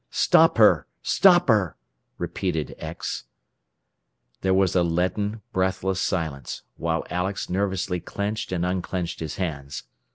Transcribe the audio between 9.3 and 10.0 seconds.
hands.